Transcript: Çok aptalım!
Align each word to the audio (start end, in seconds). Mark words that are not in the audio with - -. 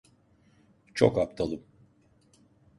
Çok 0.93 1.17
aptalım! 1.17 1.63